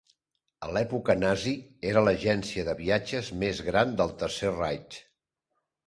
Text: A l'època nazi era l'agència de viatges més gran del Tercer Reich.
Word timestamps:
A 0.67 0.69
l'època 0.77 1.15
nazi 1.23 1.53
era 1.91 2.03
l'agència 2.07 2.65
de 2.71 2.77
viatges 2.83 3.33
més 3.45 3.63
gran 3.71 3.97
del 4.03 4.19
Tercer 4.25 4.55
Reich. 4.61 5.03